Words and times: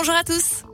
Bonjour 0.00 0.14
à 0.14 0.24
tous. 0.24 0.69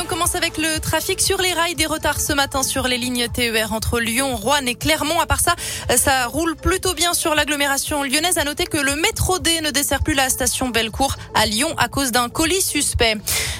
On 0.00 0.06
commence 0.06 0.34
avec 0.34 0.56
le 0.56 0.80
trafic 0.80 1.20
sur 1.20 1.42
les 1.42 1.52
rails. 1.52 1.74
Des 1.74 1.84
retards 1.84 2.20
ce 2.20 2.32
matin 2.32 2.62
sur 2.62 2.88
les 2.88 2.96
lignes 2.96 3.28
TER 3.28 3.72
entre 3.72 4.00
Lyon, 4.00 4.34
Rouen 4.34 4.64
et 4.66 4.74
Clermont. 4.74 5.20
À 5.20 5.26
part 5.26 5.40
ça, 5.40 5.54
ça 5.96 6.26
roule 6.26 6.56
plutôt 6.56 6.94
bien 6.94 7.12
sur 7.12 7.34
l'agglomération 7.34 8.02
lyonnaise. 8.02 8.38
À 8.38 8.44
noter 8.44 8.64
que 8.64 8.78
le 8.78 8.96
métro 8.96 9.38
D 9.38 9.60
ne 9.60 9.70
dessert 9.70 10.02
plus 10.02 10.14
la 10.14 10.30
station 10.30 10.68
Bellecour 10.70 11.16
à 11.34 11.44
Lyon 11.44 11.74
à 11.76 11.88
cause 11.88 12.12
d'un 12.12 12.30
colis 12.30 12.62
suspect. 12.62 13.16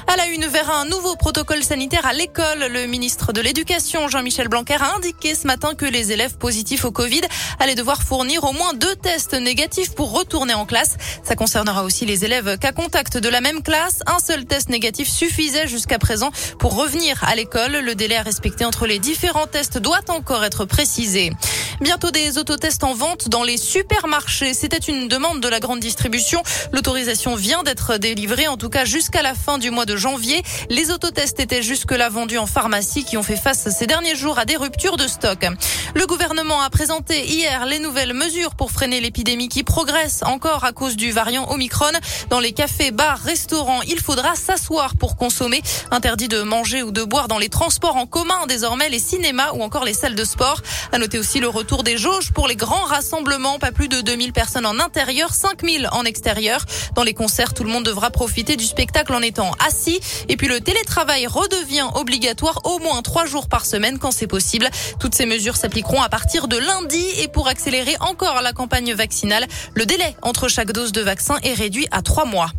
À 0.07 0.17
la 0.17 0.27
une, 0.27 0.47
vers 0.47 0.71
un 0.71 0.87
nouveau 0.87 1.15
protocole 1.15 1.63
sanitaire 1.63 2.05
à 2.07 2.13
l'école, 2.13 2.67
le 2.69 2.87
ministre 2.87 3.33
de 3.33 3.41
l'Éducation, 3.41 4.09
Jean-Michel 4.09 4.49
Blanquer, 4.49 4.79
a 4.81 4.97
indiqué 4.97 5.35
ce 5.35 5.47
matin 5.47 5.75
que 5.75 5.85
les 5.85 6.11
élèves 6.11 6.37
positifs 6.37 6.85
au 6.85 6.91
Covid 6.91 7.21
allaient 7.61 7.77
devoir 7.77 8.03
fournir 8.03 8.43
au 8.45 8.53
moins 8.53 8.75
deux 8.75 8.97
tests 8.97 9.35
négatifs 9.35 9.95
pour 9.95 10.13
retourner 10.13 10.55
en 10.55 10.67
classe. 10.67 10.97
Ça 11.23 11.37
concernera 11.37 11.85
aussi 11.85 12.07
les 12.07 12.25
élèves 12.25 12.59
cas 12.59 12.73
contact 12.73 13.19
de 13.19 13.29
la 13.29 13.41
même 13.41 13.63
classe. 13.63 14.01
Un 14.07 14.19
seul 14.19 14.47
test 14.47 14.69
négatif 14.69 15.09
suffisait 15.09 15.69
jusqu'à 15.69 15.99
présent 15.99 16.30
pour 16.59 16.77
revenir 16.77 17.23
à 17.25 17.35
l'école. 17.35 17.73
Le 17.73 17.95
délai 17.95 18.17
à 18.17 18.23
respecter 18.23 18.65
entre 18.65 18.87
les 18.87 18.99
différents 18.99 19.47
tests 19.47 19.79
doit 19.79 20.01
encore 20.09 20.45
être 20.45 20.65
précisé. 20.65 21.33
Bientôt 21.81 22.11
des 22.11 22.37
autotests 22.37 22.85
en 22.85 22.93
vente 22.93 23.31
dans 23.31 23.43
les 23.43 23.57
supermarchés. 23.57 24.53
C'était 24.53 24.77
une 24.77 25.09
demande 25.09 25.41
de 25.41 25.49
la 25.49 25.61
grande 25.61 25.81
distribution. 25.81 26.43
L'autorisation 26.73 27.37
vient 27.37 27.63
d'être 27.63 27.97
délivrée, 27.97 28.49
en 28.49 28.59
tout 28.59 28.69
cas 28.69 28.85
jusqu'à 28.85 29.23
la 29.23 29.35
fin 29.35 29.57
du 29.57 29.71
mois 29.71 29.87
de 29.87 29.97
janvier. 29.97 30.43
Les 30.69 30.91
autotests 30.91 31.41
étaient 31.41 31.63
jusque-là 31.63 32.11
vendus 32.11 32.37
en 32.37 32.45
pharmacie 32.45 33.05
qui 33.05 33.17
ont 33.17 33.23
fait 33.23 33.39
face 33.39 33.71
ces 33.71 33.87
derniers 33.87 34.15
jours 34.15 34.39
à 34.39 34.45
des 34.45 34.57
ruptures 34.57 34.99
de 34.99 35.07
stock. 35.07 35.47
Le 35.95 36.07
gouvernement 36.07 36.61
a 36.61 36.69
présenté 36.69 37.25
hier 37.25 37.65
les 37.65 37.79
nouvelles 37.79 38.13
mesures 38.13 38.55
pour 38.57 38.73
freiner 38.73 39.01
l'épidémie 39.01 39.49
qui 39.49 39.63
progresse 39.63 40.23
encore 40.23 40.65
à 40.65 40.73
cause 40.73 40.97
du 40.97 41.13
variant 41.13 41.51
Omicron. 41.51 41.93
Dans 42.29 42.41
les 42.41 42.53
cafés, 42.53 42.91
bars, 42.91 43.21
restaurants, 43.21 43.81
il 43.89 44.01
faudra 44.01 44.35
s'asseoir 44.35 44.97
pour 44.97 45.17
consommer. 45.17 45.63
Interdit 45.91 46.29
de 46.29 46.43
manger 46.43 46.83
ou 46.83 46.91
de 46.91 47.05
boire 47.05 47.27
dans 47.27 47.39
les 47.39 47.49
transports 47.49 47.97
en 47.97 48.05
commun, 48.05 48.47
désormais 48.47 48.91
les 48.91 48.99
cinémas 48.99 49.53
ou 49.55 49.63
encore 49.63 49.87
les 49.87 49.95
salles 49.95 50.15
de 50.15 50.25
sport. 50.25 50.61
À 50.93 50.99
noter 50.99 51.19
aussi 51.19 51.41
le 51.41 51.49
retour 51.49 51.70
Tour 51.71 51.85
des 51.85 51.99
jauges 51.99 52.33
pour 52.33 52.49
les 52.49 52.57
grands 52.57 52.83
rassemblements. 52.83 53.61
Pas 53.61 53.71
plus 53.71 53.87
de 53.87 54.01
2000 54.01 54.33
personnes 54.33 54.67
en 54.67 54.81
intérieur, 54.81 55.33
5000 55.33 55.89
en 55.93 56.05
extérieur. 56.05 56.65
Dans 56.97 57.05
les 57.05 57.15
concerts, 57.15 57.55
tout 57.55 57.63
le 57.63 57.71
monde 57.71 57.85
devra 57.85 58.11
profiter 58.11 58.57
du 58.57 58.65
spectacle 58.65 59.15
en 59.15 59.23
étant 59.23 59.53
assis. 59.65 60.01
Et 60.29 60.37
puis 60.37 60.49
le 60.49 60.61
télétravail 60.61 61.29
redevient 61.29 61.87
obligatoire 61.95 62.59
au 62.65 62.81
moins 62.81 63.03
trois 63.03 63.25
jours 63.25 63.49
par 63.49 63.67
semaine 63.67 64.01
quand 64.01 64.11
c'est 64.11 64.27
possible. 64.27 64.69
Toutes 64.99 65.15
ces 65.15 65.27
mesures 65.27 65.55
s'appliqueront 65.55 66.03
à 66.03 66.09
partir 66.09 66.49
de 66.49 66.57
lundi 66.57 67.05
et 67.19 67.29
pour 67.29 67.47
accélérer 67.47 67.95
encore 68.01 68.43
la 68.43 68.53
campagne 68.53 68.93
vaccinale, 68.93 69.47
le 69.75 69.87
délai 69.87 70.17
entre 70.23 70.49
chaque 70.49 70.73
dose 70.73 70.91
de 70.91 71.03
vaccin 71.03 71.39
est 71.45 71.55
réduit 71.55 71.87
à 71.93 72.03
trois 72.03 72.25
mois. 72.25 72.51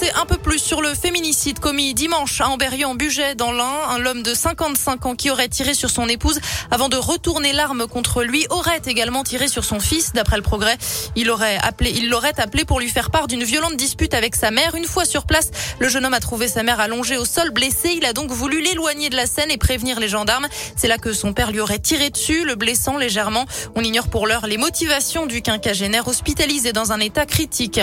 Sait 0.00 0.14
un 0.14 0.24
peu 0.24 0.38
plus 0.38 0.58
sur 0.58 0.80
le 0.80 0.94
féminicide 0.94 1.58
commis 1.58 1.92
dimanche 1.92 2.40
à 2.40 2.48
en 2.48 2.56
Bugey 2.94 3.34
dans 3.34 3.52
l'Ain. 3.52 3.70
Un 3.90 4.06
homme 4.06 4.22
de 4.22 4.32
55 4.32 5.04
ans 5.04 5.14
qui 5.14 5.30
aurait 5.30 5.50
tiré 5.50 5.74
sur 5.74 5.90
son 5.90 6.08
épouse 6.08 6.40
avant 6.70 6.88
de 6.88 6.96
retourner 6.96 7.52
l'arme 7.52 7.86
contre 7.86 8.22
lui 8.22 8.46
aurait 8.48 8.80
également 8.86 9.24
tiré 9.24 9.46
sur 9.46 9.62
son 9.62 9.78
fils. 9.78 10.12
D'après 10.14 10.36
le 10.36 10.42
progrès, 10.42 10.78
il 11.16 11.30
aurait 11.30 11.58
appelé, 11.58 11.92
il 11.94 12.08
l'aurait 12.08 12.40
appelé 12.40 12.64
pour 12.64 12.80
lui 12.80 12.88
faire 12.88 13.10
part 13.10 13.26
d'une 13.26 13.44
violente 13.44 13.76
dispute 13.76 14.14
avec 14.14 14.36
sa 14.36 14.50
mère. 14.50 14.74
Une 14.74 14.86
fois 14.86 15.04
sur 15.04 15.26
place, 15.26 15.50
le 15.80 15.88
jeune 15.90 16.06
homme 16.06 16.14
a 16.14 16.20
trouvé 16.20 16.48
sa 16.48 16.62
mère 16.62 16.80
allongée 16.80 17.18
au 17.18 17.26
sol, 17.26 17.50
blessée. 17.50 17.92
Il 17.94 18.06
a 18.06 18.14
donc 18.14 18.30
voulu 18.30 18.62
l'éloigner 18.62 19.10
de 19.10 19.16
la 19.16 19.26
scène 19.26 19.50
et 19.50 19.58
prévenir 19.58 20.00
les 20.00 20.08
gendarmes. 20.08 20.48
C'est 20.76 20.88
là 20.88 20.96
que 20.96 21.12
son 21.12 21.34
père 21.34 21.52
lui 21.52 21.60
aurait 21.60 21.78
tiré 21.78 22.08
dessus, 22.08 22.46
le 22.46 22.54
blessant 22.54 22.96
légèrement. 22.96 23.44
On 23.74 23.82
ignore 23.82 24.08
pour 24.08 24.26
l'heure 24.26 24.46
les 24.46 24.56
motivations 24.56 25.26
du 25.26 25.42
quinquagénaire 25.42 26.08
hospitalisé 26.08 26.72
dans 26.72 26.92
un 26.92 27.00
état 27.00 27.26
critique. 27.26 27.80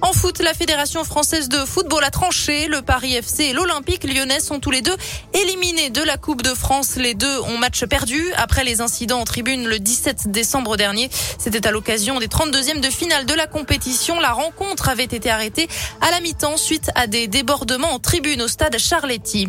En 0.00 0.12
foot, 0.12 0.38
la 0.40 0.54
Fédération 0.54 1.02
française 1.02 1.48
football 1.64 2.04
a 2.04 2.10
tranché. 2.10 2.66
Le 2.66 2.82
Paris 2.82 3.14
FC 3.14 3.44
et 3.44 3.52
l'Olympique 3.52 4.04
lyonnais 4.04 4.40
sont 4.40 4.60
tous 4.60 4.70
les 4.70 4.82
deux 4.82 4.96
éliminés 5.32 5.90
de 5.90 6.02
la 6.02 6.16
Coupe 6.16 6.42
de 6.42 6.54
France. 6.54 6.96
Les 6.96 7.14
deux 7.14 7.40
ont 7.40 7.56
match 7.56 7.84
perdu 7.84 8.32
après 8.36 8.64
les 8.64 8.80
incidents 8.80 9.20
en 9.20 9.24
tribune 9.24 9.66
le 9.66 9.78
17 9.78 10.30
décembre 10.30 10.76
dernier. 10.76 11.08
C'était 11.38 11.66
à 11.66 11.70
l'occasion 11.70 12.18
des 12.18 12.28
32e 12.28 12.80
de 12.80 12.90
finale 12.90 13.26
de 13.26 13.34
la 13.34 13.46
compétition. 13.46 14.20
La 14.20 14.32
rencontre 14.32 14.88
avait 14.88 15.04
été 15.04 15.30
arrêtée 15.30 15.68
à 16.00 16.10
la 16.10 16.20
mi-temps 16.20 16.56
suite 16.56 16.90
à 16.94 17.06
des 17.06 17.28
débordements 17.28 17.92
en 17.92 17.98
tribune 17.98 18.42
au 18.42 18.48
stade 18.48 18.76
Charletti. 18.78 19.48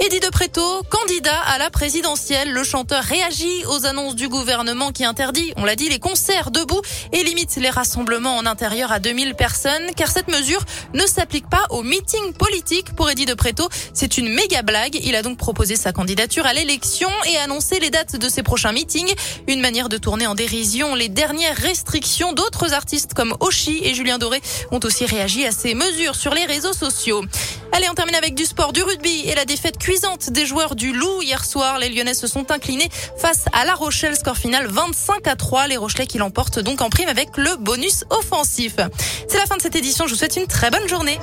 Eddie 0.00 0.20
de 0.20 0.28
Préto, 0.28 0.62
candidat 0.90 1.40
à 1.48 1.58
la 1.58 1.70
présidentielle, 1.70 2.52
le 2.52 2.62
chanteur 2.62 3.02
réagit 3.02 3.64
aux 3.66 3.84
annonces 3.84 4.14
du 4.14 4.28
gouvernement 4.28 4.92
qui 4.92 5.04
interdit, 5.04 5.52
on 5.56 5.64
l'a 5.64 5.74
dit, 5.74 5.88
les 5.88 5.98
concerts 5.98 6.52
debout 6.52 6.80
et 7.12 7.24
limite 7.24 7.56
les 7.56 7.68
rassemblements 7.68 8.36
en 8.36 8.46
intérieur 8.46 8.92
à 8.92 9.00
2000 9.00 9.34
personnes, 9.34 9.90
car 9.96 10.08
cette 10.08 10.28
mesure 10.28 10.64
ne 10.94 11.04
s'applique 11.04 11.50
pas 11.50 11.66
aux 11.70 11.82
meetings 11.82 12.32
politiques. 12.32 12.94
Pour 12.94 13.10
Eddie 13.10 13.26
de 13.26 13.34
Préto, 13.34 13.68
c'est 13.92 14.18
une 14.18 14.28
méga 14.32 14.62
blague. 14.62 15.00
Il 15.02 15.16
a 15.16 15.22
donc 15.22 15.36
proposé 15.36 15.74
sa 15.74 15.92
candidature 15.92 16.46
à 16.46 16.52
l'élection 16.52 17.10
et 17.28 17.36
annoncé 17.36 17.80
les 17.80 17.90
dates 17.90 18.14
de 18.14 18.28
ses 18.28 18.44
prochains 18.44 18.72
meetings. 18.72 19.12
Une 19.48 19.60
manière 19.60 19.88
de 19.88 19.98
tourner 19.98 20.28
en 20.28 20.36
dérision 20.36 20.94
les 20.94 21.08
dernières 21.08 21.56
restrictions. 21.56 22.32
D'autres 22.32 22.72
artistes 22.72 23.14
comme 23.14 23.34
Oshi 23.40 23.80
et 23.82 23.94
Julien 23.94 24.18
Doré 24.18 24.40
ont 24.70 24.80
aussi 24.84 25.06
réagi 25.06 25.44
à 25.44 25.50
ces 25.50 25.74
mesures 25.74 26.14
sur 26.14 26.34
les 26.34 26.44
réseaux 26.44 26.72
sociaux. 26.72 27.24
Allez, 27.72 27.86
on 27.90 27.94
termine 27.94 28.14
avec 28.14 28.34
du 28.34 28.44
sport, 28.44 28.72
du 28.72 28.82
rugby 28.82 29.28
et 29.28 29.34
la 29.34 29.44
défaite 29.44 29.78
cuisante 29.78 30.30
des 30.30 30.46
joueurs 30.46 30.74
du 30.74 30.92
Loup 30.92 31.22
hier 31.22 31.44
soir. 31.44 31.78
Les 31.78 31.88
Lyonnais 31.90 32.14
se 32.14 32.26
sont 32.26 32.50
inclinés 32.50 32.88
face 33.16 33.44
à 33.52 33.64
La 33.64 33.74
Rochelle, 33.74 34.16
score 34.16 34.36
final 34.36 34.66
25 34.66 35.26
à 35.26 35.36
3. 35.36 35.68
Les 35.68 35.76
Rochelais 35.76 36.06
qui 36.06 36.18
l'emportent 36.18 36.58
donc 36.58 36.80
en 36.80 36.88
prime 36.88 37.08
avec 37.08 37.36
le 37.36 37.56
bonus 37.56 38.04
offensif. 38.10 38.76
C'est 39.28 39.38
la 39.38 39.46
fin 39.46 39.56
de 39.56 39.62
cette 39.62 39.76
édition. 39.76 40.06
Je 40.06 40.12
vous 40.12 40.18
souhaite 40.18 40.36
une 40.36 40.46
très 40.46 40.70
bonne 40.70 40.88
journée. 40.88 41.18